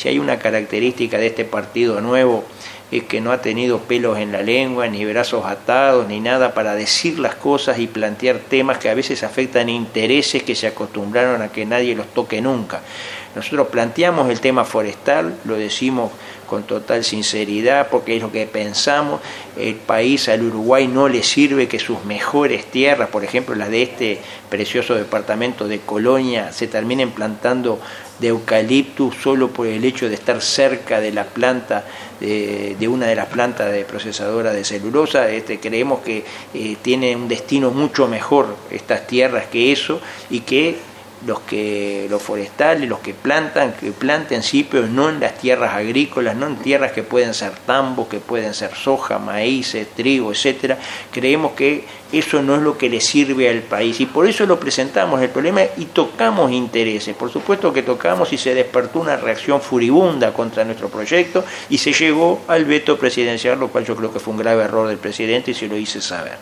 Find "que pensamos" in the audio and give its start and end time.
18.32-19.20